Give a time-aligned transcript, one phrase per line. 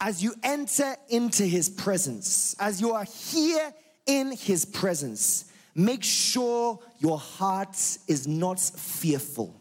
[0.00, 3.72] as you enter into his presence, as you are here
[4.06, 7.76] in his presence, make sure your heart
[8.08, 9.60] is not fearful.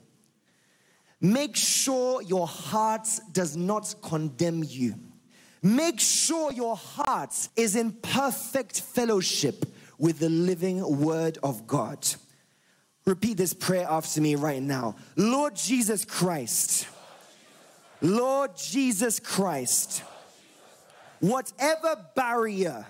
[1.22, 4.96] Make sure your heart does not condemn you.
[5.62, 9.66] Make sure your heart is in perfect fellowship
[9.98, 12.08] with the living word of God.
[13.06, 14.96] Repeat this prayer after me right now.
[15.18, 16.88] Lord Jesus Christ,
[18.02, 20.04] Lord Jesus Christ,
[21.20, 22.86] whatever barrier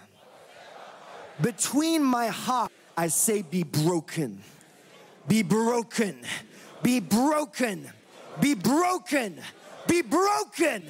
[1.41, 4.41] between my heart, I say, be broken,
[5.27, 6.19] be broken,
[6.83, 7.87] be broken,
[8.41, 9.39] be broken,
[9.87, 10.83] be broken,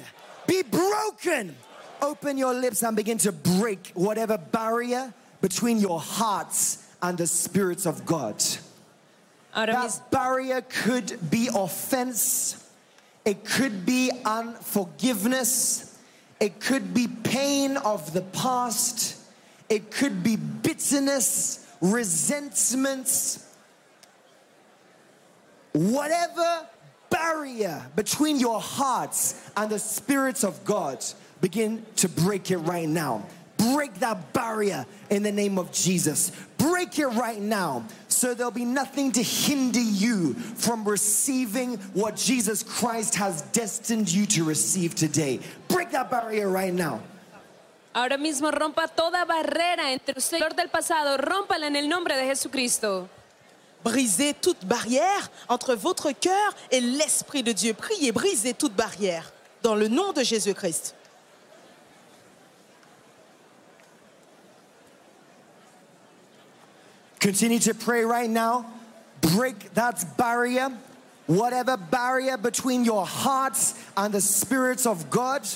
[0.46, 1.56] be broken.
[2.02, 7.86] Open your lips and begin to break whatever barrier between your hearts and the spirits
[7.86, 8.42] of God.
[9.54, 12.68] That barrier could be offense,
[13.24, 15.89] it could be unforgiveness,
[16.40, 19.16] it could be pain of the past,
[19.68, 23.46] it could be bitterness, resentments,
[25.72, 26.66] whatever
[27.10, 31.04] barrier between your hearts and the spirits of God,
[31.40, 33.26] begin to break it right now.
[33.56, 36.32] Break that barrier in the name of Jesus.
[36.60, 42.62] Break it right now so there'll be nothing to hinder you from receiving what Jesus
[42.62, 45.40] Christ has destined you to receive today.
[45.68, 47.00] Break that barrier right now.
[47.92, 51.16] ahora mismo rompa toda barrera entre usted y el dolor del pasado.
[51.16, 53.08] Rómpala en el nombre de Jesucristo.
[53.82, 57.72] Brisez toute barrière entre votre cœur et l'Esprit de Dieu.
[57.72, 60.94] Priez, brisez toute barrière dans le nom de Jésus-Christ.
[67.20, 68.66] Continue to pray right now.
[69.20, 70.70] Break that barrier,
[71.26, 75.46] whatever barrier between your hearts and the spirits of God.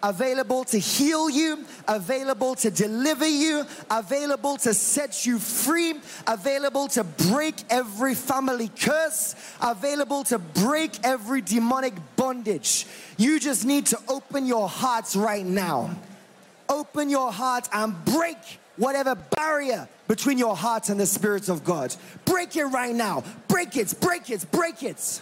[0.00, 5.94] Available to heal you, available to deliver you, available to set you free,
[6.28, 12.86] available to break every family curse, available to break every demonic bondage.
[13.16, 15.96] You just need to open your hearts right now
[16.68, 18.36] open your heart and break
[18.78, 21.94] whatever barrier between your heart and the spirits of God.
[22.24, 23.22] Break it right now.
[23.48, 25.20] Break it, break it, break it.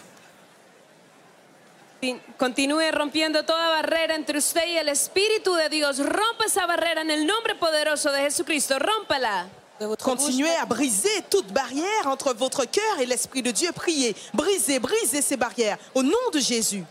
[1.99, 5.97] Tin- Continúe rompiendo toda barrera entre usted y el Espíritu de Dios.
[5.99, 8.77] Rompa esa barrera en el nombre poderoso de Jesucristo.
[8.79, 9.47] Rómpala.
[9.99, 13.71] Continuez à briser toute barrière entre votre cœur et l'Esprit de Dieu.
[13.71, 16.83] Priez, brisez, brisez ces barrières au nom de Jésus.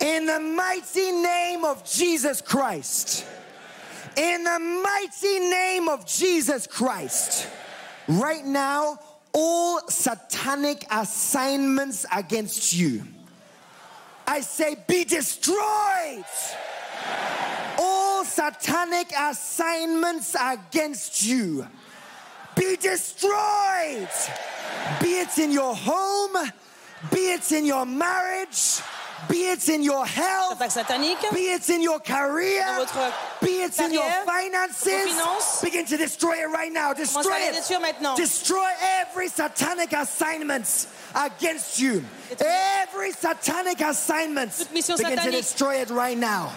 [0.00, 3.24] In the mighty name of Jesus Christ.
[4.16, 7.48] In the mighty name of Jesus Christ.
[8.08, 8.98] Right now,
[9.32, 13.02] all satanic assignments against you.
[14.26, 16.24] I say, be destroyed.
[17.78, 21.66] All satanic assignments against you.
[22.54, 24.08] Be destroyed.
[25.00, 26.50] Be it in your home,
[27.12, 28.80] be it in your marriage,
[29.28, 30.58] be it in your health,
[31.32, 32.86] be it in your career,
[33.42, 34.92] be it in your finances.
[34.92, 35.60] finances.
[35.62, 36.92] Begin to destroy it right now.
[36.92, 38.16] Destroy it.
[38.16, 42.04] Destroy every satanic assignment against you.
[42.40, 44.52] Every satanic assignment.
[44.72, 46.52] Begin to destroy it right now.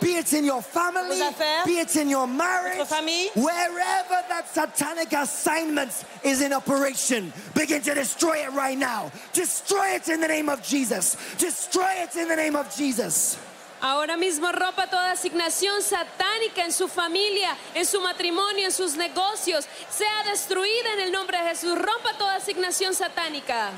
[0.00, 3.30] Be it in your family, affaires, be it in your marriage, famille.
[3.34, 9.10] wherever that satanic assignment is in operation, begin to destroy it right now.
[9.32, 11.16] Destroy it in the name of Jesus.
[11.38, 13.38] Destroy it in the name of Jesus.
[13.80, 19.66] Ahora mismo rompa toda asignación satánica en su familia, en su matrimonio, en sus negocios.
[19.90, 21.76] Sea destruida en el nombre de Jesús.
[21.76, 23.70] Rompa toda asignación satánica.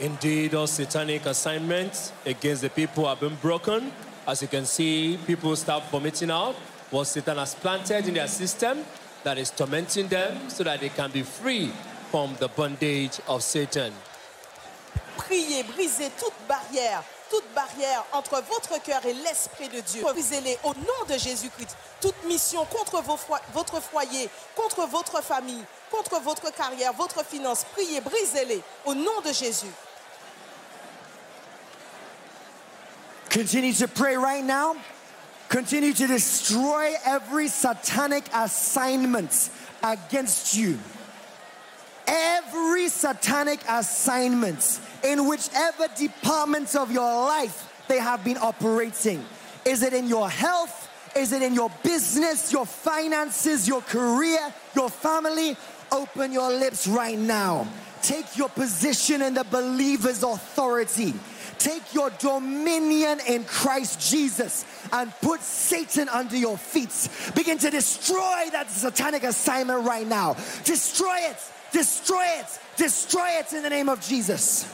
[0.00, 3.92] Indeed, all satanic assignments against the people have been broken.
[4.26, 6.54] As you can see, people start vomiting out
[6.90, 8.84] what Satan has planted in their system
[9.22, 11.70] that is tormenting them so that they can be free
[12.10, 13.92] from the bondage of Satan.
[15.16, 17.02] Priez, brisez toute barrière,
[17.34, 20.02] toute barrière entre votre cœur et l'Esprit de Dieu.
[20.02, 21.76] Brisez-les au nom de Jésus-Christ.
[22.00, 23.02] Toute mission contre
[23.52, 27.64] votre foyer, contre votre famille, contre votre carrière, votre finance.
[27.72, 29.72] Priez, brisez-les au nom de Jésus.
[33.30, 34.76] Continue to pray right now.
[35.48, 39.50] Continue to destroy every satanic assignment
[39.82, 40.78] against you.
[42.06, 49.24] Every satanic assignment in whichever departments of your life they have been operating.
[49.64, 50.90] Is it in your health?
[51.16, 55.56] Is it in your business, your finances, your career, your family?
[55.92, 57.68] Open your lips right now.
[58.02, 61.14] Take your position in the believer's authority.
[61.58, 67.08] Take your dominion in Christ Jesus and put Satan under your feet.
[67.34, 70.36] Begin to destroy that satanic assignment right now.
[70.64, 71.36] Destroy it,
[71.74, 74.64] destroy it, destroy it in the name of Jesus.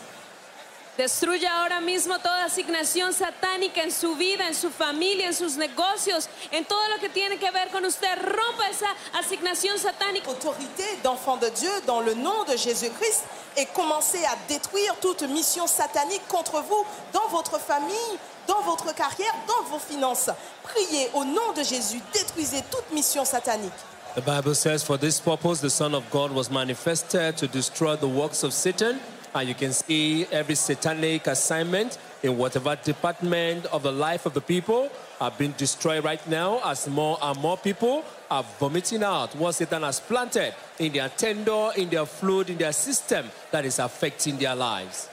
[0.99, 6.29] Destruya ahora mismo toda asignación satánica en su vida, en su familia, en sus negocios,
[6.51, 8.19] en todo lo que tiene que ver con usted.
[8.21, 8.89] Rompa esa
[9.19, 10.29] asignación satánica.
[10.29, 13.23] autorité d'enfant de Dieu dans le nom de Jésus-Christ
[13.57, 19.35] et commencez à détruire toute mission satanique contre vous dans votre famille, dans votre carrière,
[19.47, 20.29] dans vos finances.
[20.65, 23.73] Priez au nom de Jésus, détruisez toute mission satanique.
[24.17, 28.09] The Bible says, For this purpose, the Son of God was manifested to destroy the
[28.09, 28.99] works of Satan.
[29.33, 34.41] And you can see every satanic assignment in whatever department of the life of the
[34.41, 34.91] people
[35.21, 39.85] are being destroyed right now as more and more people are vomiting out what Satan
[39.85, 44.57] has planted in their tender, in their fluid, in their system that is affecting their
[44.57, 45.09] lives.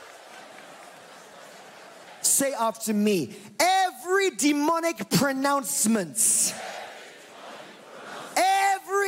[2.20, 6.52] Say after me every demonic pronouncements.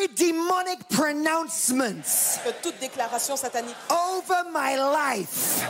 [0.01, 5.69] Every demonic pronouncements toute déclaration satanique over my life,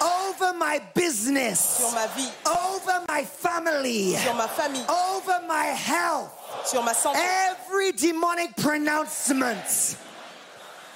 [0.00, 6.30] over my business, sur ma vie, over my family, sur ma famille, over my health,
[6.64, 9.96] sur ma santé, every demonic pronouncement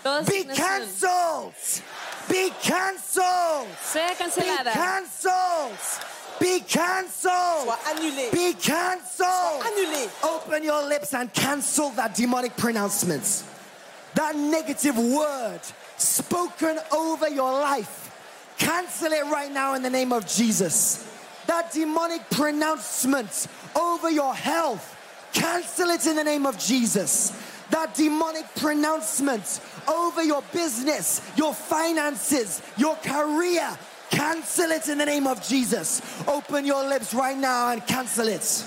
[0.03, 1.55] Toda be cancelled.
[2.29, 3.69] Be cancelled.
[3.93, 5.79] Be cancelled.
[6.41, 7.75] Be cancelled.
[8.33, 9.63] Be cancelled.
[10.23, 13.45] Open your lips and cancel that demonic pronouncements.
[14.15, 15.61] That negative word
[15.97, 18.01] spoken over your life.
[18.59, 21.11] Cancel it right now in the name of Jesus.
[21.47, 24.91] That demonic pronouncement over your health.
[25.33, 27.33] Cancel it in the name of Jesus.
[27.71, 33.77] That demonic pronouncement over your business, your finances, your career.
[34.11, 36.03] Cancel it in the name of Jesus.
[36.27, 38.65] Open your lips right now and cancel it.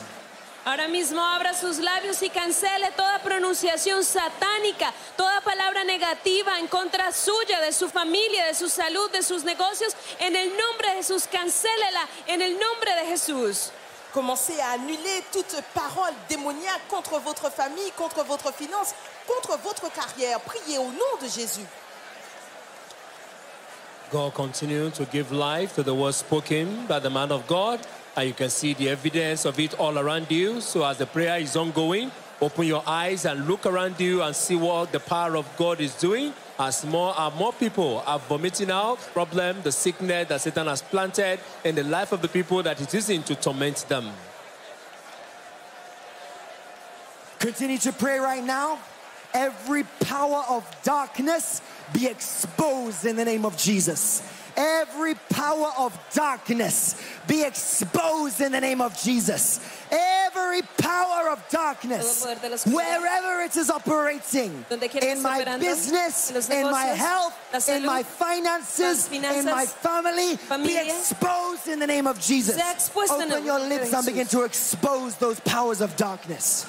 [0.68, 7.14] Ahora mismo abra sus labios y cancele toda pronunciación satánica, toda palabra negativa en contra
[7.14, 9.96] suya, de su familia, de su salud, de sus negocios.
[10.20, 13.72] En el nombre de Jesús, cancélela en el nombre de Jesús.
[14.14, 18.94] Commencez à annuler toute parole démoniaque contre votre famille, contre votre finance,
[19.26, 20.42] contre votre carrière.
[20.42, 21.66] Priez au nom de Jésus.
[24.10, 28.28] God continue to give life to the word spoken by the man of God, and
[28.28, 30.62] you can see the evidence of it all around you.
[30.62, 32.12] So, as the prayer is ongoing,
[32.42, 35.94] open your eyes and look around you and see what the power of God is
[35.96, 36.34] doing.
[36.58, 41.40] As more and more people are vomiting out problem, the sickness that Satan has planted
[41.66, 44.10] in the life of the people that it is using to torment them.
[47.40, 48.80] Continue to pray right now.
[49.38, 51.62] Every power of darkness
[51.94, 54.24] be exposed in the name of Jesus.
[54.58, 59.60] Every power of darkness be exposed in the name of Jesus.
[59.92, 62.74] Every power of darkness, Todo poder de la oscuridad.
[62.74, 67.36] wherever it is operating, Donde quiera que in my business, in my health,
[67.70, 72.56] in my finances, in my family, be exposed in the name of Jesus.
[72.56, 76.66] sea expuesto en Open your lips and begin to expose those powers of darkness.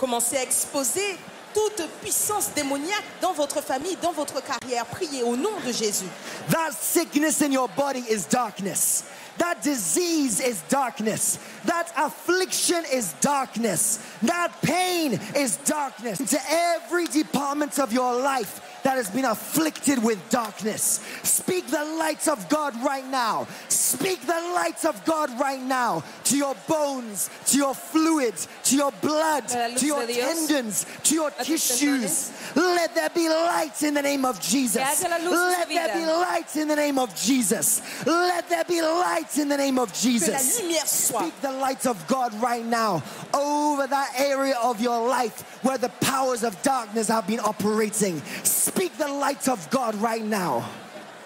[0.00, 1.16] Commencez à exposer
[1.56, 4.84] toute puissance démoniaque dans votre famille, dans votre carrière.
[4.86, 6.08] Priez au nom de Jésus.
[6.50, 9.04] That sickness in your body is darkness.
[9.38, 11.38] That disease is darkness.
[11.64, 14.00] That affliction is darkness.
[14.22, 16.20] That pain is darkness.
[16.20, 21.00] Into every department of your life that has been afflicted with darkness.
[21.22, 23.46] Speak the light of God right now.
[23.68, 28.92] Speak the light of God right now to your bones, to your fluids, to your
[29.00, 32.32] blood, to your tendons, to your tissues.
[32.54, 34.82] Let there be light in the name of Jesus.
[34.82, 38.06] haya la luz en Let there be light in the name of Jesus.
[38.06, 40.62] Let there be light in the name of Jesus.
[40.84, 43.02] Speak the light of God right now
[43.34, 48.20] over that area of your life where the powers of darkness have been operating.
[48.42, 50.62] Speak the light of God right now.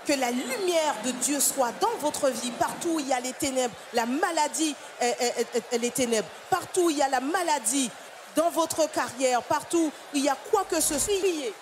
[0.06, 3.32] Que la lumière de Dieu soit dans votre vie, partout où il y a les
[3.32, 7.90] ténèbres, la maladie, euh, euh, euh, les ténèbres, partout où il y a la maladie,
[8.34, 11.14] dans votre carrière, partout où il y a quoi que ce soit.
[11.20, 11.52] Priez.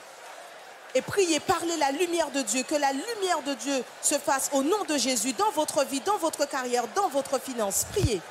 [0.95, 4.63] Et priez, parlez la lumière de Dieu, que la lumière de Dieu se fasse au
[4.63, 7.87] nom de Jésus dans votre vie, dans votre carrière, dans votre finance.
[7.91, 8.23] Priez.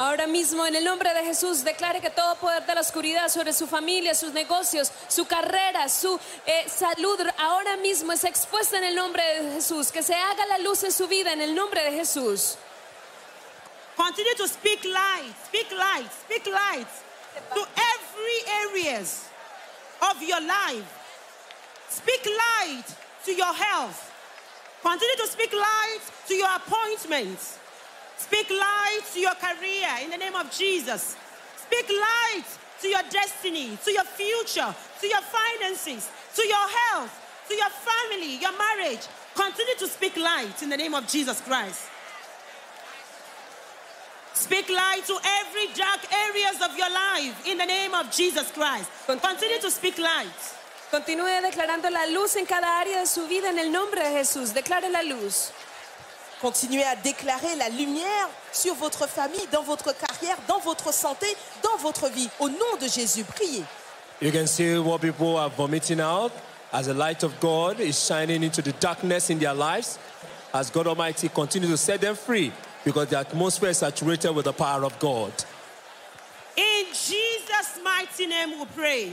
[0.00, 3.52] Ahora mismo, en el nombre de Jesús, declare que todo poder de la oscuridad sobre
[3.52, 8.94] su familia, sus negocios, su carrera, su eh, salud, ahora mismo es expuesta en el
[8.94, 9.92] nombre de Jesús.
[9.92, 12.56] Que se haga la luz en su vida en el nombre de Jesús.
[13.94, 16.88] Continue to speak light, speak light, speak light
[17.54, 19.26] to every areas
[20.00, 20.88] of your life.
[21.90, 22.86] Speak light
[23.26, 24.10] to your health.
[24.82, 27.59] Continue to speak light to your appointments.
[28.20, 31.16] Speak light to your career in the name of Jesus.
[31.56, 32.44] Speak light
[32.82, 37.12] to your destiny, to your future, to your finances, to your health,
[37.48, 39.00] to your family, your marriage.
[39.34, 41.88] Continue to speak light in the name of Jesus Christ.
[44.34, 48.90] Speak light to every dark areas of your life in the name of Jesus Christ.
[49.06, 50.40] Continue to speak light.
[50.90, 54.52] Continúe declarando la luz en cada área de su vida en el nombre de Jesús.
[54.52, 55.52] Declare la luz.
[56.40, 61.26] Continuez à déclarer la lumière sur votre famille, dans votre carrière, dans votre santé,
[61.62, 62.30] dans votre vie.
[62.38, 63.62] Au nom de Jésus, priez.
[64.22, 66.32] You can see what people are vomiting out
[66.72, 69.98] as the light of God is shining into the darkness in their lives.
[70.52, 72.52] As God Almighty continues to set them free
[72.84, 75.32] because the atmosphere is saturated with the power of God.
[76.56, 79.12] In Jesus' mighty name we pray.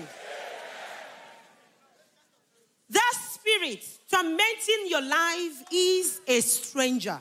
[3.48, 7.18] Spirit tormenting your life is a stranger.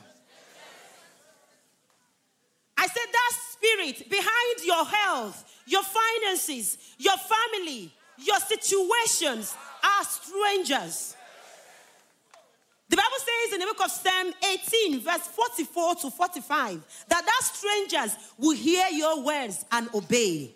[2.77, 11.15] I said that spirit behind your health, your finances, your family, your situations are strangers.
[12.89, 14.33] The Bible says in the book of Psalm
[14.71, 20.53] 18, verse 44 to 45, that that strangers will hear your words and obey.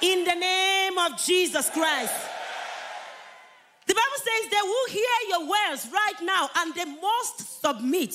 [0.00, 2.14] In the name of Jesus Christ.
[4.34, 8.14] Says they will hear your words right now and they must submit.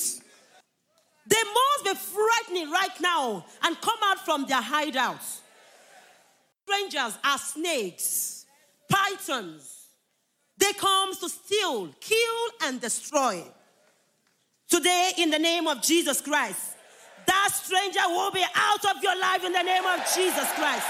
[1.28, 5.40] They must be frightening right now and come out from their hideouts.
[6.64, 8.46] Strangers are snakes,
[8.90, 9.88] pythons.
[10.58, 13.44] They come to steal, kill, and destroy.
[14.68, 16.76] Today, in the name of Jesus Christ,
[17.26, 20.88] that stranger will be out of your life in the name of Jesus Christ.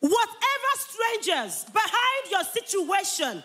[0.00, 0.47] Whatever
[1.08, 3.42] strangers behind your situation,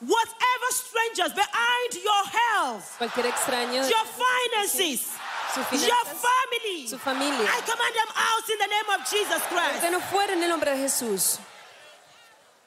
[0.00, 5.16] whatever strangers behind your health, Cualquier extraño, your finances,
[5.56, 7.46] your family, su familia.
[7.46, 9.82] I command them out in the name of Jesus Christ.
[9.82, 11.38] ordeno fuera en el nombre de Jesús.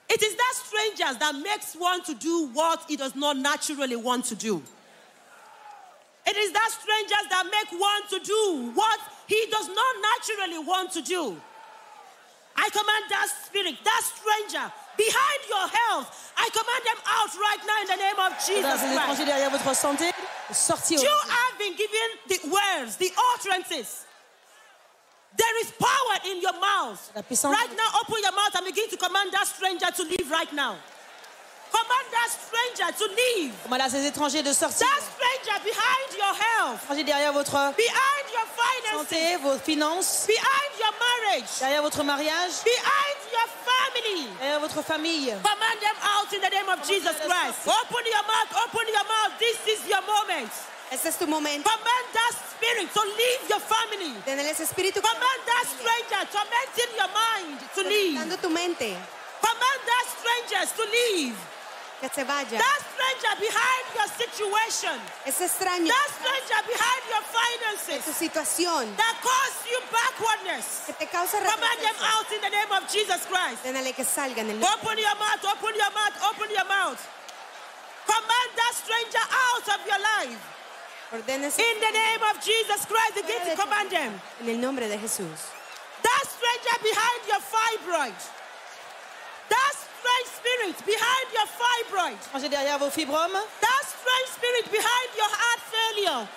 [0.09, 4.25] It is that strangers that makes one to do what he does not naturally want
[4.25, 4.61] to do.
[6.27, 10.91] It is that strangers that make one to do what he does not naturally want
[10.91, 11.41] to do.
[12.61, 14.65] I command that spirit, that stranger
[14.95, 19.25] behind your health, I command them out right now in the name of Jesus Christ.
[19.25, 20.11] derrière votre santé,
[20.51, 21.01] sortir.
[21.01, 24.05] You have been given the words, the utterances.
[25.35, 27.01] There is power in your mouth.
[27.15, 30.75] Right now, open your mouth and begin to command that stranger to leave right now.
[31.71, 33.53] Command that stranger to leave.
[33.71, 34.85] À ces étrangers de sortir.
[34.85, 40.71] That stranger behind your health, Étrangers derrière votre behind your finances, santé, vos finances, behind
[40.79, 44.27] your marriage, derrière votre mariage, behind your family.
[44.39, 45.33] derrière votre famille.
[45.41, 47.65] Command them out in the name of Jesus Christ.
[47.65, 49.33] Open your mouth, open your mouth.
[49.39, 50.51] This is your moment.
[50.91, 51.69] Este es tu momento.
[51.69, 54.13] Command that spirit to leave your family.
[54.51, 58.41] Ese espíritu Command that stranger tormenting your mind to leave.
[58.41, 58.93] tu mente
[59.41, 61.35] Command that strangers to leave.
[62.01, 62.57] Que se vaya.
[62.57, 64.97] That stranger behind your situation.
[65.25, 68.01] Ese extraño That stranger behind your tu finances.
[68.17, 70.85] situación That cause you backwardness.
[70.87, 73.61] que te causa Command them out in the name of Jesus Christ.
[73.63, 74.57] Ordenale que salga en el.
[74.63, 76.99] Open your mouth, open your mouth, open your mouth.
[78.09, 80.41] Command that stranger out of your life.
[81.13, 84.19] Ordena ese In the name of Jesus Christ, begin to command them.
[84.41, 85.37] en el nombre de Jesús.
[86.01, 88.17] That stranger behind your fibroid.
[89.49, 92.17] That strange spirit behind your fibroid.
[92.27, 96.27] Étrangers derrière vos fibromes, That strange spirit behind your heart failure.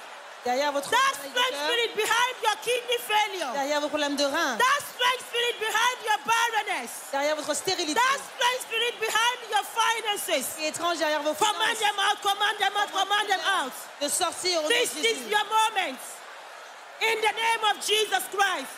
[0.45, 3.53] derrière votre That strange spirit behind your kidney failure.
[3.55, 6.91] derrière vos problèmes de rein, That strange spirit behind your barrenness.
[7.13, 10.59] derrière votre stérilité, That strange spirit behind your finances.
[10.61, 11.57] et étrange derrière vos finances.
[11.57, 13.73] Command them out, command them out, command them out.
[14.01, 15.99] de sortir au nom de This is your moment.
[17.01, 18.71] In the name of Jesus Christ.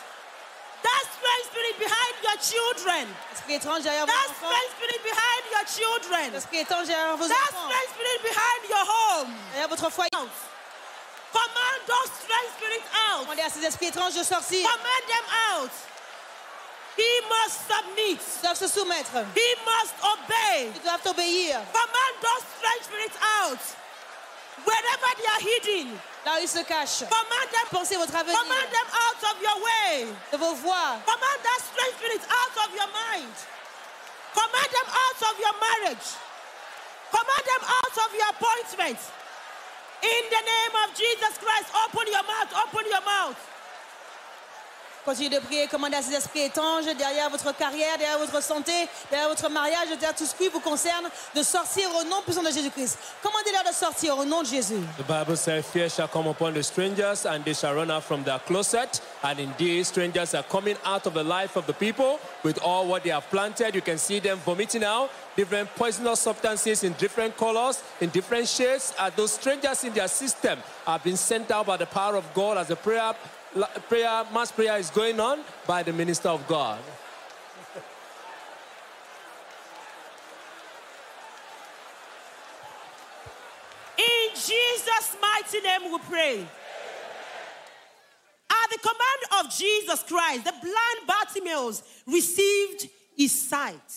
[0.83, 3.07] That strange spirit behind your children.
[3.33, 6.35] Esprit étrange derrière vos That strange spirit behind your children.
[6.35, 9.33] esprit étrange derrière vos That enfants, strange spirit behind your home.
[9.51, 10.09] derrière votre foyer.
[11.33, 13.21] Command those strange spirits out.
[13.25, 14.63] Demandez à ces esprits étranges de sortir.
[14.63, 15.71] Command them out.
[16.97, 18.17] He must submit.
[18.37, 19.11] Ils doivent se soumettre.
[19.35, 20.71] He must obey.
[20.75, 21.59] Ils doivent obéir.
[21.73, 23.59] Command those strange spirits out.
[24.65, 27.07] Wherever they are hidden, Là où ils se cachent.
[27.07, 28.37] command them, Pensez votre avenir.
[28.37, 30.07] command them out of your way.
[30.31, 30.99] De vos voies.
[31.05, 33.33] Command that strange spirit out of your mind.
[34.33, 36.07] Command them out of your marriage.
[37.11, 38.99] Command them out of your appointment.
[40.03, 43.39] In the name of Jesus Christ, open your mouth, open your mouth.
[45.07, 46.51] Continuez de prier, commandez à ces esprits
[46.97, 48.73] derrière votre carrière, derrière votre santé,
[49.09, 52.51] derrière votre mariage, derrière tout ce qui vous concerne, de sortir au nom puissant de
[52.51, 52.99] Jésus-Christ.
[53.23, 54.81] Commandez-leur de sortir au nom de Jésus.
[54.97, 58.25] The Bible says, Fear shall come upon the strangers, and they shall run out from
[58.25, 59.01] their closet.
[59.23, 63.05] And indeed, strangers are coming out of the life of the people with all what
[63.05, 63.75] they have planted.
[63.75, 68.93] You can see them vomiting out different poisonous substances in different colors, in different shades.
[68.99, 72.57] And those strangers in their system have been sent out by the power of God
[72.57, 73.13] as a prayer,
[73.89, 76.79] prayer mass prayer is going on by the minister of God.
[83.97, 86.47] In Jesus' mighty name we pray.
[88.49, 93.93] At the command of Jesus Christ, the blind Bartimaeus received his sight.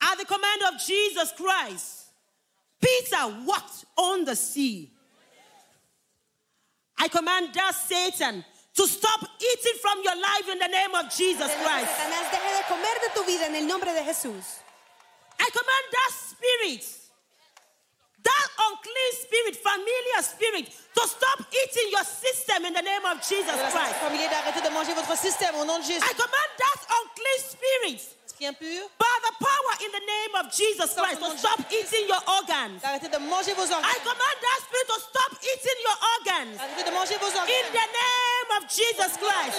[0.00, 2.06] At the command of Jesus Christ,
[2.80, 4.90] Peter walked on the sea.
[6.98, 8.44] I command that Satan
[8.74, 11.90] to stop eating from your life in the name of Jesus Christ.
[11.92, 14.60] Satanás, deje de comer de tu vida en el nombre de Jesús.
[15.38, 16.84] I command that spirit,
[18.22, 23.58] that unclean spirit, familiar spirit, to stop eating your system in the name of Jesus
[23.72, 23.96] Christ.
[24.00, 26.04] Familier d'arrêter de manger votre système au nom de Jésus.
[26.04, 28.00] I command that unclean spirit,
[28.40, 32.80] impur, by the power in the name of Jesus Christ, to stop eating your organs.
[32.80, 35.11] d'arrêter de manger vos I command that spirit to stop
[35.62, 36.58] eating your organs.
[36.58, 39.56] Arrêtez de manger vos In the name of Jesus Christ.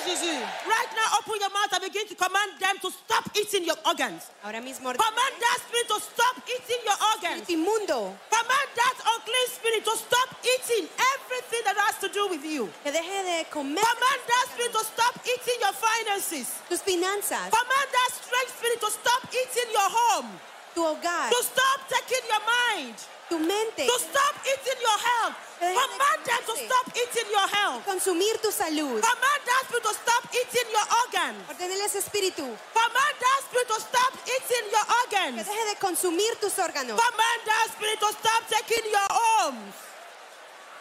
[0.68, 4.28] Right now, open your mouth and begin to command them to stop eating your organs.
[4.44, 7.48] Ahora mismo, Command that spirit to stop eating your organs.
[7.50, 12.68] inmundo, Command that unclean spirit to stop eating everything that has to do with you.
[12.84, 16.48] que deje de comer Command that spirit to stop eating your finances.
[16.70, 20.30] tus finanzas, Command that strange spirit to stop eating your home.
[20.76, 22.96] tu hogar, To stop taking your mind.
[23.34, 25.36] Tu mente, To stop eating your health.
[25.58, 27.82] Command them to stop eating your health.
[27.86, 29.02] consumir tu salud.
[29.02, 31.42] Command that spirit to stop eating your organs.
[31.50, 35.48] Ordenele ese espíritu Command that spirit to stop eating your que organs.
[35.48, 37.00] deje de consumir tus órganos.
[37.00, 39.74] Command that spirit to stop taking your homes.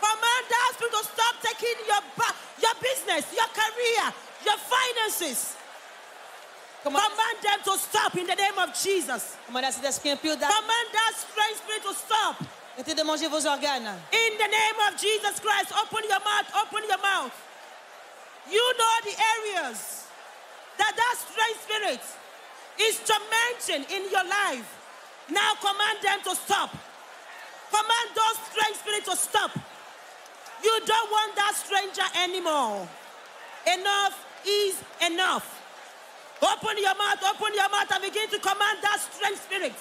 [0.03, 2.03] Command that spirit to stop taking your
[2.61, 4.05] your business, your career,
[4.45, 5.62] your finances.
[6.83, 9.37] Command them to stop in the name of Jesus.
[9.47, 12.37] Commandez à cet esprit impur d'arrêter Command that strange spirit to stop.
[12.77, 13.95] de manger vos organes.
[14.13, 17.33] In the name of Jesus Christ, open your mouth, open your mouth.
[18.51, 20.07] You know the areas
[20.79, 22.01] that that strange spirit
[22.81, 24.67] is tormenting in your life.
[25.29, 26.71] Now command them to stop.
[27.71, 29.51] Command those strange spirits to stop.
[30.65, 32.89] You don't want that stranger anymore.
[33.67, 35.62] Enough is enough.
[36.43, 39.79] Open your mouth, open your mouth, and begin to command that strange spirit.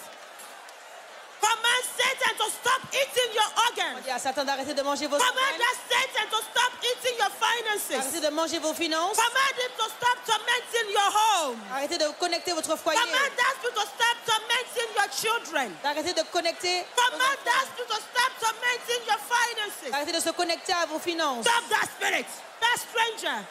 [1.41, 4.05] Command Satan to stop eating your organs.
[4.05, 5.57] Commandez à Satan d'arrêter de manger vos Command organes.
[5.57, 7.97] that Satan to stop eating your finances.
[7.97, 9.17] Arrêtez de manger vos finances.
[9.17, 11.57] Command him to stop tormenting your home.
[11.73, 12.99] Arrêtez de connecter votre foyer.
[13.01, 15.67] Command that spirit to stop tormenting your children.
[15.81, 16.85] D'arrêter de connecter.
[16.93, 19.93] Command that spirit to stop tormenting your finances.
[19.97, 21.41] Arrêtez de se connecter à vos finances.
[21.41, 22.27] Stop that spirit,
[22.61, 23.41] that stranger.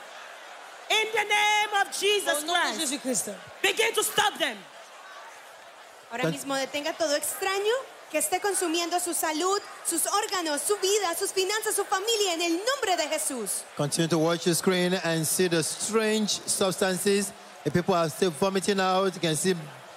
[0.90, 3.30] In the name of Jesus Au nom de Christ, Jésus-Christ.
[3.62, 4.56] begin to stop them.
[6.10, 7.72] Ahora mismo detenga todo extraño
[8.10, 12.60] que esté consumiendo su salud, sus órganos, su vida, sus finanzas, su familia en el
[12.64, 13.62] nombre de Jesús.
[13.76, 17.32] Continue to watch the screen and see the strange substances.
[17.62, 19.14] The people are still vomiting out.
[19.14, 19.54] You can see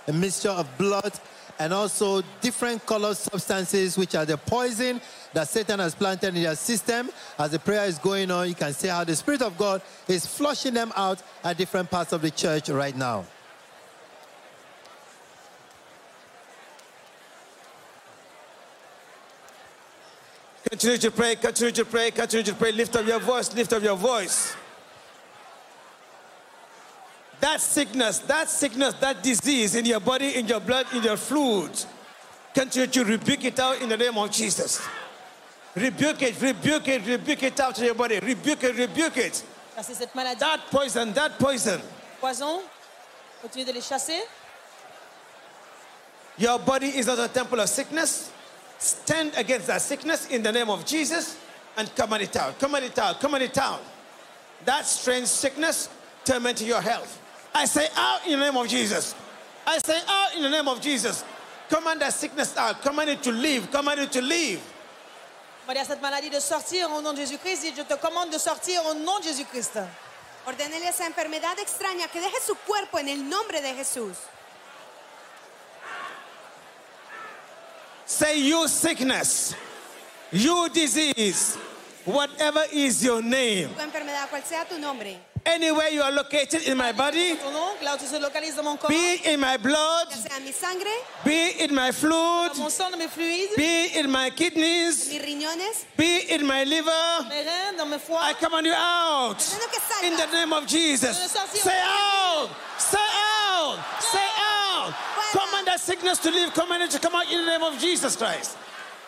[0.07, 1.13] a mixture of blood
[1.57, 5.01] and also different colored substances, which are the poison
[5.33, 7.09] that Satan has planted in their system.
[7.37, 10.25] As the prayer is going on, you can see how the Spirit of God is
[10.25, 13.25] flushing them out at different parts of the church right now.
[20.69, 22.71] Continue to pray, continue to pray, continue to pray.
[22.71, 24.55] Lift up your voice, lift up your voice.
[27.41, 31.85] That sickness, that sickness, that disease in your body, in your blood, in your fluids,
[32.53, 34.81] continue to rebuke it out in the name of Jesus.
[35.75, 38.19] Rebuke it, rebuke it, rebuke it out of your body.
[38.19, 39.43] Rebuke it, rebuke it.
[39.81, 40.39] Cette maladie.
[40.39, 41.81] That poison, that poison.
[42.21, 42.61] Poison.
[43.41, 44.21] Continuez de les chasser.
[46.37, 48.31] Your body is not a temple of sickness.
[48.77, 51.37] Stand against that sickness in the name of Jesus
[51.75, 52.59] and command it out.
[52.59, 53.19] Command it out.
[53.19, 53.81] Command it out.
[54.65, 55.89] That strange sickness
[56.23, 57.19] tormenting your health.
[57.53, 59.15] I say out in the name of Jesus.
[59.65, 61.23] I say out in the name of Jesus.
[61.69, 62.81] Command that sickness out.
[62.81, 63.71] Command it to leave.
[63.71, 64.61] Command it to leave.
[65.65, 68.85] À cette maladie de sortir au nom de Jésus-Christ et je te commande de sortir
[68.85, 69.79] au nom de Jésus-Christ.
[70.45, 74.17] Ordenele a esa enfermedad extraña que deje su cuerpo en el nombre de Jesús.
[78.05, 79.55] Say, you sickness,
[80.31, 81.57] you disease,
[82.05, 86.77] whatever is your name, Tu enfermedad, cual sea tu nombre, Anywhere you are located in
[86.77, 89.57] my body, Ton ongle, là où tu te localises dans mon corps, be in my
[89.57, 90.87] blood, Ya sea mi sangre,
[91.25, 95.09] be in my fluid, mon sang, dans mes fluides, be in my kidneys,
[95.97, 97.25] be in my liver.
[97.29, 98.19] mes reins, dans mes foies.
[98.21, 100.03] I command you out ordeno que salgas.
[100.03, 101.17] in the name of Jesus.
[101.17, 104.93] Say out, say out, say out.
[105.31, 106.53] Command that sickness to leave.
[106.53, 108.55] Command it to come out in the name of Jesus Christ.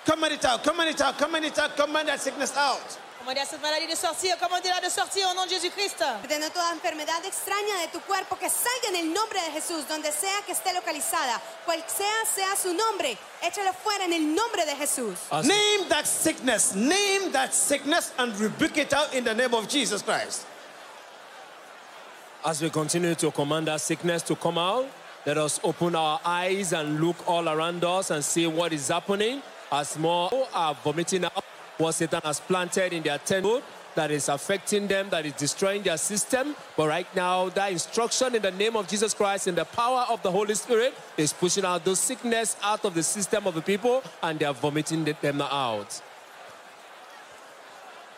[0.06, 3.00] Command it out, command it out, command it out, command that sickness out.
[3.26, 5.98] Commandez à cette maladie de sortir, commandez-la de sortir au nom de Jésus-Christ.
[6.22, 10.12] Ordeno toda enfermedad extraña de tu cuerpo que salga en el nombre de Jesús, donde
[10.12, 14.76] sea que esté localizada, cual sea sea su nombre, échalo fuera en el nombre de
[14.76, 15.18] Jesús.
[15.32, 19.56] Ah, as, Name that sickness, name that sickness and rebuke it out in the name
[19.56, 20.46] of Jesus Christ.
[22.46, 24.86] as we continue to command that sickness to come out,
[25.26, 29.42] let us open our eyes and look all around us and see what is happening
[29.72, 31.44] as more are vomiting out
[31.78, 33.62] what Satan has planted in their temple
[33.96, 36.56] that is affecting them, that is destroying their system.
[36.76, 40.22] But right now, that instruction in the name of Jesus Christ in the power of
[40.22, 44.04] the Holy Spirit is pushing out those sickness out of the system of the people
[44.22, 46.02] and they are vomiting them out.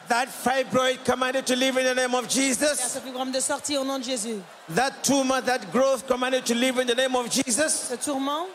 [0.08, 2.80] That fibroid commanded to leave in the name of Jesus.
[2.80, 4.42] ce fibrome de sortir au nom de Jésus.
[4.70, 7.74] That tumor, that growth commanded to leave in the name of Jesus.
[7.74, 8.48] Ce tourment,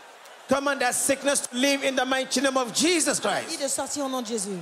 [0.48, 3.60] Command that sickness to leave in the mighty name of Jesus Christ.
[3.60, 4.58] de sortir au nom de Jésus.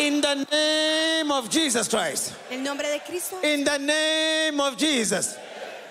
[0.00, 2.34] In the name of Jesus Christ.
[2.50, 5.36] El nombre de Cristo, In the name of Jesus.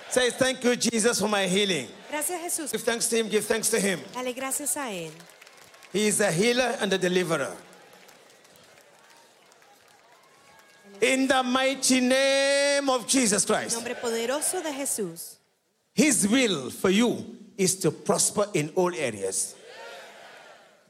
[0.09, 1.87] Say thank you, Jesus, for my healing.
[2.09, 2.71] gracias Jesús.
[2.71, 3.99] Give thanks to Him, give thanks to Him.
[4.13, 5.11] Dale gracias a Él.
[5.93, 7.55] He is a healer and a deliverer.
[11.01, 13.75] In the mighty name of Jesus Christ.
[13.75, 15.35] nombre poderoso de Jesús.
[15.93, 19.55] His will for you is to prosper in all areas.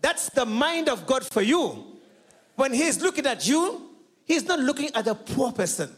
[0.02, 1.99] That's the mind of God for you.
[2.60, 3.90] When He's looking at you,
[4.26, 5.90] He's not looking at a poor person,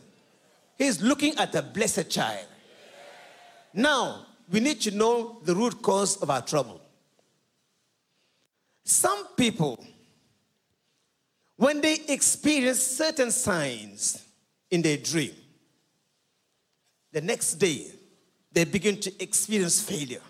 [0.78, 2.46] He's looking at a blessed child.
[3.74, 6.80] Now, we need to know the root cause of our trouble.
[8.84, 9.84] Some people,
[11.56, 14.24] when they experience certain signs
[14.70, 15.34] in their dream,
[17.12, 17.88] the next day
[18.52, 20.22] they begin to experience failure.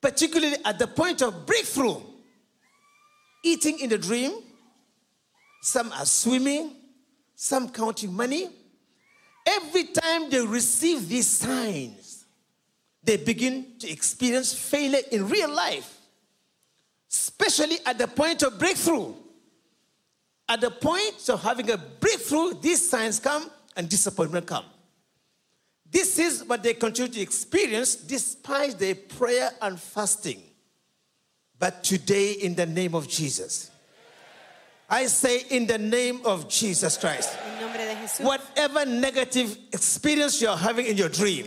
[0.00, 2.00] Particularly at the point of breakthrough,
[3.42, 4.32] eating in the dream,
[5.62, 6.72] some are swimming,
[7.34, 8.48] some counting money.
[9.46, 12.24] Every time they receive these signs,
[13.02, 15.98] they begin to experience failure in real life,
[17.10, 19.14] especially at the point of breakthrough.
[20.48, 24.64] At the point of having a breakthrough, these signs come and disappointment come.
[25.90, 30.42] This is what they continue to experience despite their prayer and fasting.
[31.62, 33.70] But today, in the name of Jesus,
[34.90, 38.24] I say, in the name of Jesus Christ, En nombre de Jesús.
[38.24, 41.46] whatever negative experience you're having in your dream,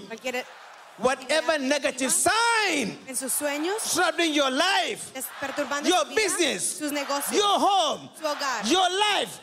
[1.00, 5.12] whatever negative sign en sus sueños, troubling your life,
[5.84, 8.08] your business, your home,
[8.68, 9.42] your life,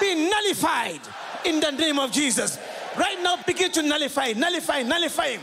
[0.00, 1.02] be nullified
[1.44, 2.58] in the name of Jesus.
[2.96, 5.36] Right now, begin to nullify, nullify, nullify.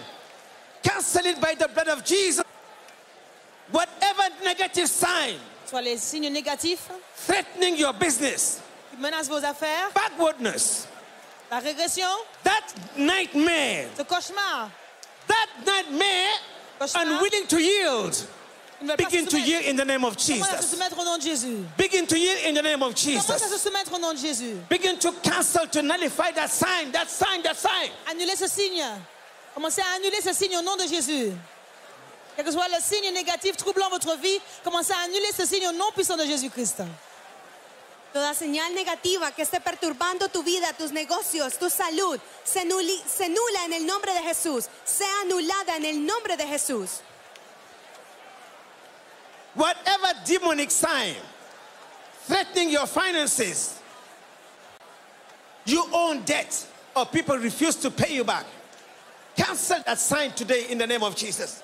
[0.81, 2.43] Cancel it by the blood of Jesus.
[3.71, 6.89] Whatever negative sign Soit les signes négatifs
[7.25, 8.59] threatening your business,
[8.91, 10.87] qui menacent vos affaires, backwardness,
[11.49, 12.09] la régression,
[12.43, 12.65] that
[12.97, 14.69] nightmare, ce cauchemar,
[15.27, 16.33] that nightmare,
[16.79, 17.05] Cauchemar.
[17.05, 18.27] unwilling to yield,
[18.97, 20.45] begin to yield in the name of Jesus.
[20.65, 21.63] soumettre au nom de Jésus?
[21.77, 23.25] Begin to yield in the name of Jesus.
[23.61, 24.57] soumettre au nom de Jésus?
[24.67, 27.91] Begin to cancel, to nullify that sign, that sign, that sign.
[28.09, 28.83] Annulez ce signe.
[29.53, 31.31] Commencez à annuler ce signe au nom de Jésus.
[32.35, 35.73] Quel que soit le signe négatif troublant votre vie, commencez à annuler ce signe au
[35.73, 36.83] nom puissant de Jésus-Christ.
[38.13, 43.29] Toda señal negativa que esté perturbando tu vida, tus negocios, tu salud, se, nuli- se
[43.29, 44.65] nula en el nombre de Jesús.
[44.83, 46.99] Sea anulada en el nombre de Jesús.
[49.55, 51.15] Whatever demonic sign
[52.27, 53.79] threatening your finances,
[55.65, 56.65] you own debt,
[56.95, 58.45] or people refuse to pay you back.
[59.37, 61.61] Cancel that sign today in the name of Jesus.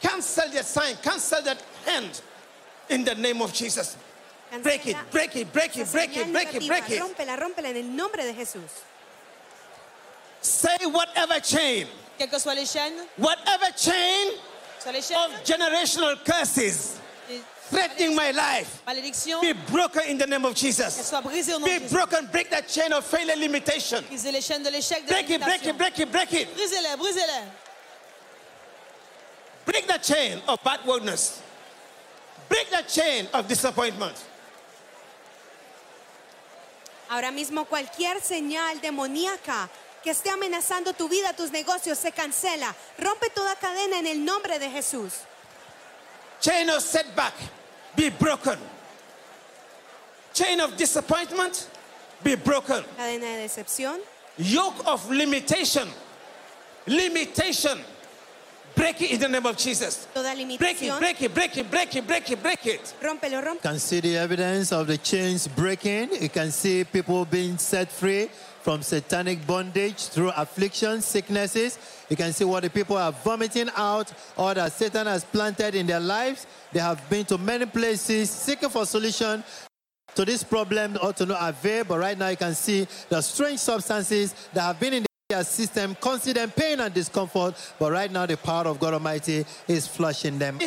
[0.00, 2.20] Cancel that sign, cancel that hand
[2.88, 3.96] in the name of Jesus.
[4.62, 7.00] Break it, break it, break it, break it, break it, break it.
[7.00, 8.82] Rómpela, rómpela en el nombre de Jesús.
[10.40, 11.86] Say whatever chain,
[12.18, 14.32] Quelles que soient les chaînes, whatever chain
[14.78, 16.98] soit les chaînes, of generational curses
[17.70, 20.94] threatening my life, malédictions, be broken in the name of Jesus.
[20.94, 24.02] soient brisées au nom de Be broken, break that chain of failure limitation.
[24.08, 24.70] Brisez les chaînes de
[25.06, 26.48] Break it, break it, break it, break it.
[26.56, 27.69] Brisez-les, brisez-les.
[29.70, 31.40] Break that chain of backwardness.
[32.48, 34.16] Break that chain of disappointment.
[37.08, 39.68] Ahora mismo cualquier señal demoníaca
[40.02, 42.74] que esté amenazando tu vida, tus negocios, se cancela.
[42.98, 45.20] Rompe toda cadena en el nombre de Jesús.
[46.40, 47.34] Chain of setback,
[47.94, 48.58] be broken.
[50.34, 51.68] Chain of disappointment,
[52.24, 52.82] be broken.
[52.96, 54.00] Cadena de decepción,
[54.36, 55.88] Yoke of limitation,
[56.86, 57.78] limitation,
[58.80, 60.08] break it in the name of Jesus.
[60.14, 60.98] toda Break it, limitación.
[60.98, 62.94] break it, break it, break it, break it, break it.
[63.02, 63.54] Rómpelo, rómpelo.
[63.54, 66.10] You can see the evidence of the chains breaking.
[66.20, 68.30] You can see people being set free
[68.62, 71.78] from satanic bondage through affliction, sicknesses.
[72.08, 75.86] You can see what the people are vomiting out or that Satan has planted in
[75.86, 76.46] their lives.
[76.72, 79.44] They have been to many places seeking for solution
[80.14, 81.84] to this problem or to no avail.
[81.84, 85.96] But right now you can see the strange substances that have been in their system,
[86.34, 87.54] them pain and discomfort.
[87.78, 90.58] But right now the power of God Almighty is flushing them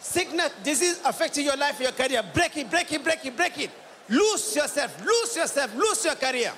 [0.00, 2.22] Sickness, disease affecting your life, your career.
[2.32, 3.70] Break it, break it, break it, break it.
[4.08, 6.52] Lose yourself, lose yourself, lose your career,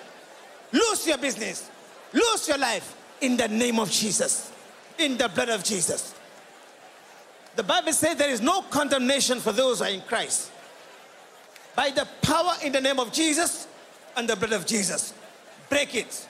[0.72, 1.68] lose your business,
[2.12, 4.52] lose your life in the name of Jesus,
[4.98, 6.14] in the blood of Jesus.
[7.56, 10.50] The Bible says there is no condemnation for those who are in Christ.
[11.74, 13.66] By the power in the name of Jesus
[14.16, 15.14] and the blood of Jesus,
[15.68, 16.28] break it,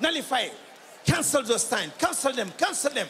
[0.00, 0.48] nullify
[1.04, 3.08] cancel those signs, cancel them, cancel them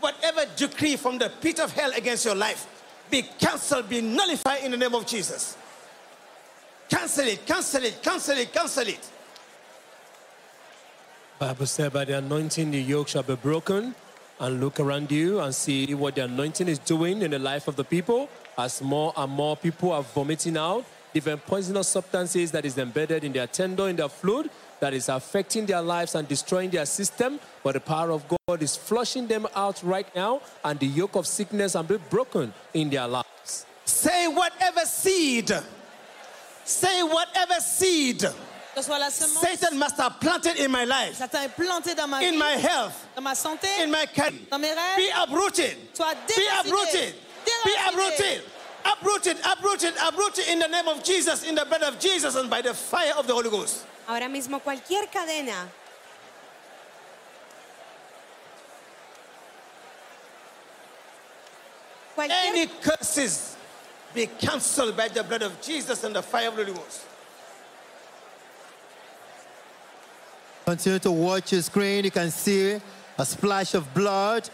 [0.00, 2.68] whatever decree from the pit of hell against your life
[3.10, 5.56] be cancelled, be nullified in the name of Jesus.
[6.88, 9.10] Cancel it, cancel it, cancel it, cancel it.
[11.38, 13.94] Bible said, by the anointing, the yoke shall be broken.
[14.40, 17.76] And look around you and see what the anointing is doing in the life of
[17.76, 18.28] the people.
[18.58, 23.32] As more and more people are vomiting out different poisonous substances that is embedded in
[23.32, 24.50] their tendon, in their fluid,
[24.84, 27.40] that is affecting their lives and destroying their system.
[27.62, 31.26] But the power of God is flushing them out right now, and the yoke of
[31.26, 33.64] sickness will be broken in their lives.
[33.86, 35.50] Say whatever seed,
[36.66, 38.18] say whatever seed
[38.74, 41.94] Que ce soit la semence, Satan must have planted in my life, Satan est planté
[41.96, 44.40] dans ma in vie, my health, santé, in my career.
[44.50, 44.96] dans mes rêves.
[44.98, 45.76] Be uprooted.
[45.96, 48.42] Be uprooted.
[48.84, 48.92] Be Déraciné.
[48.92, 49.36] uprooted.
[49.36, 52.62] Uprooted, uprooted, uprooted in the name of Jesus, in the blood of Jesus, and by
[52.62, 53.84] the fire of the Holy Ghost.
[54.06, 55.68] Ahora mismo cualquier cadena
[62.14, 62.36] Cualquier...
[62.46, 63.56] Any curses
[64.14, 67.06] be cancelled by the blood of Jesus and the fire of the Holy Ghost.
[70.64, 72.04] Continue to watch your screen.
[72.04, 72.78] You can see
[73.18, 74.48] a splash of blood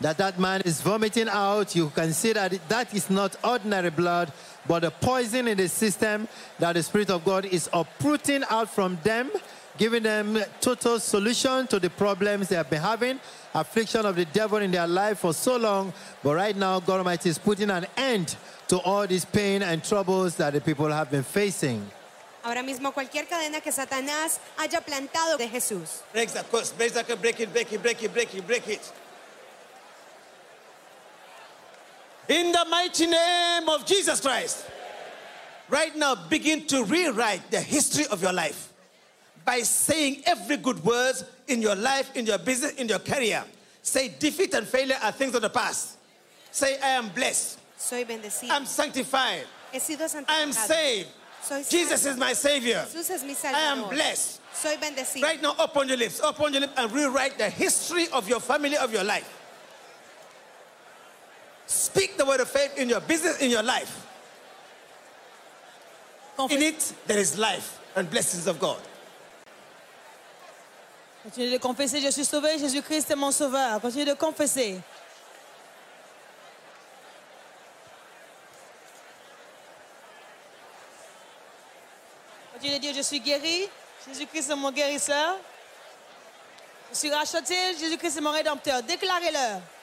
[0.00, 1.74] that that man is vomiting out.
[1.74, 4.32] You can see that that is not ordinary blood,
[4.66, 8.98] but the poison in the system that the Spirit of God is uprooting out from
[9.02, 9.30] them,
[9.76, 13.18] giving them total solution to the problems they have been having,
[13.54, 15.92] affliction of the devil in their life for so long.
[16.22, 18.36] But right now, God Almighty is putting an end
[18.68, 21.90] to all this pain and troubles that the people have been facing.
[22.44, 26.02] ahora mismo cualquier cadena que Satanás haya plantado de Jesús.
[26.12, 28.68] Break the curse, break the curse, break it, break it, break it, break it, break
[28.68, 28.92] it.
[32.28, 34.66] In the mighty name of Jesus Christ.
[35.70, 38.72] Right now, begin to rewrite the history of your life
[39.44, 41.14] by saying every good word
[41.46, 43.44] in your life, in your business, in your career.
[43.82, 45.96] Say defeat and failure are things of the past.
[46.50, 47.58] Say I am blessed.
[47.78, 48.50] Soy bendecido.
[48.50, 49.44] I'm sanctified.
[49.72, 51.08] He sido I am saved.
[51.42, 52.12] Soy Jesus salvo.
[52.12, 52.84] is my savior.
[52.92, 54.40] Jesús es mi I am blessed.
[54.52, 55.22] Soy bendecido.
[55.22, 58.76] Right now, open your lips, open your lips, and rewrite the history of your family,
[58.76, 59.37] of your life.
[61.98, 64.06] Speak the word of faith in your business, in your life.
[66.48, 68.78] In it, there is life and blessings of God.
[71.24, 73.80] Continuez de confesser, je suis sauvé, Jésus-Christ est mon sauveur.
[73.80, 74.80] Continuez de confesser.
[82.52, 83.68] Continuez de dire, je suis guéri,
[84.06, 85.36] Jésus-Christ est mon guérisseur.
[86.92, 88.84] Je suis racheté, Jésus-Christ est mon rédempteur.
[88.84, 89.77] Déclarez-le.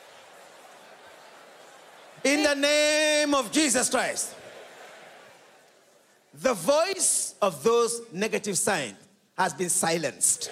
[2.25, 4.33] In the name of Jesus Christ,
[6.33, 8.95] the voice of those negative signs
[9.37, 10.49] has been silenced.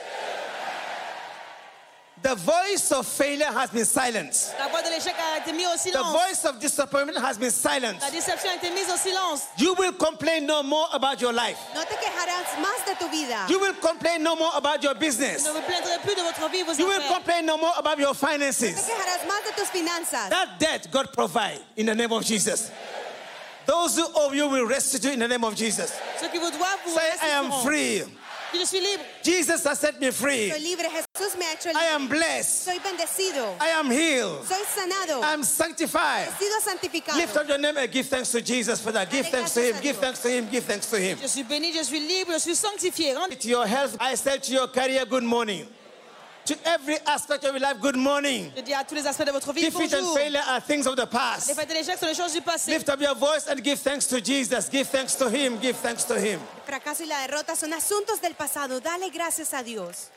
[2.24, 4.56] The voice of failure has been silenced.
[4.58, 6.06] La voix de l'échec a été mise au silence.
[6.08, 8.02] The voice of disappointment has been silenced.
[8.02, 9.42] La déception a été mise au silence.
[9.58, 11.58] You will complain no more about your life.
[11.76, 13.46] No te quejarás más de tu vida.
[13.50, 15.44] You will complain no more about your business.
[15.44, 18.14] Ne vous plaindrez plus de votre vie, vos You will complain no more about your
[18.14, 18.88] No te finances.
[18.88, 20.30] quejarás más de tus finanzas.
[20.30, 22.72] That debt God provide in the name of Jesus.
[23.66, 25.92] Those who owe you will restitute in the name of Jesus.
[26.22, 28.04] Ceux qui vous doivent, vous Say, I am free.
[28.54, 29.04] Je suis libre.
[29.24, 30.50] Jesus has set me free.
[30.52, 30.86] Soy libre.
[31.16, 32.66] Jesús me ha hecho I am blessed.
[32.66, 33.56] Soy bendecido.
[33.60, 34.46] I am healed.
[34.46, 35.24] Soy sanado.
[35.24, 36.28] I am sanctified.
[36.40, 37.18] He sido santificado.
[37.18, 39.10] Lift up your name and give thanks to Jesus for that.
[39.10, 39.76] Give thanks to Him.
[39.82, 40.48] Give thanks to Him.
[40.50, 41.18] Give thanks to Him.
[41.20, 43.14] Je suis béni, je suis libre, je suis sanctifié.
[43.40, 45.68] To your health, I say to your career, good morning.
[46.46, 48.52] To every aspect of your life, good morning.
[48.54, 50.18] Je dis à tous les aspects de votre vie, Defeat and bonjour.
[50.18, 51.54] failure are things of the Les past.
[51.56, 52.72] fêtes et l'échec sont les choses du passé.
[52.72, 54.68] Lift up your voice and give thanks to Jesus.
[54.70, 55.58] Give thanks to Him.
[55.62, 56.42] Give thanks to Him.
[56.66, 58.82] El fracaso y la derrota son asuntos del pasado.
[58.82, 60.10] Dale gracias a Dios.